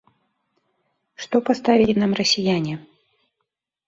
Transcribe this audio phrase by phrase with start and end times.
[1.25, 2.73] Што паставілі нам расіяне?